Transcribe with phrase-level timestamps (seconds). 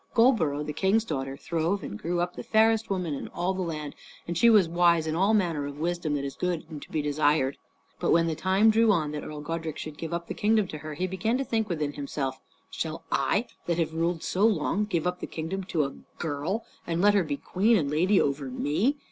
[0.15, 3.93] Goldborough, the King's daughter, throve and grew up the fairest woman in all the land,
[4.27, 7.03] and she was wise in all manner of wisdom that is good and to be
[7.03, 7.55] desired.
[7.99, 10.79] But when the time drew on that Earl Godrich should give up the kingdom to
[10.79, 12.41] her, he began to think within himself
[12.71, 16.99] "Shall I, that have ruled so long, give up the kingdom to a girl, and
[16.99, 18.95] let her be queen and lady over me?